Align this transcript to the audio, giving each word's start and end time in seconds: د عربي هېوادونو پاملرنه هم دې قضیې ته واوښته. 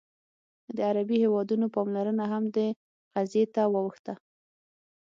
د 0.75 0.77
عربي 0.89 1.17
هېوادونو 1.23 1.65
پاملرنه 1.75 2.25
هم 2.33 2.43
دې 2.55 2.67
قضیې 3.13 3.45
ته 3.53 3.61
واوښته. 3.73 4.13